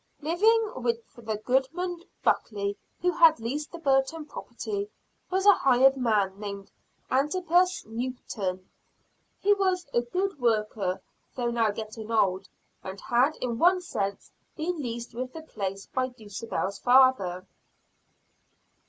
[0.23, 4.89] Living with the Goodman Buckley who had leased the Burton property,
[5.29, 6.71] was a hired man named
[7.11, 8.67] Antipas Newton.
[9.41, 11.03] He was a good worker
[11.35, 12.49] though now getting old,
[12.83, 17.45] and had in one sense been leased with the place by Dulcibel's father.